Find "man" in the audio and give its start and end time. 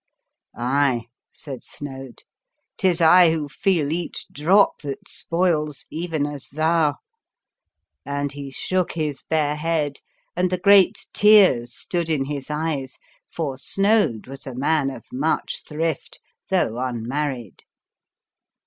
14.55-14.89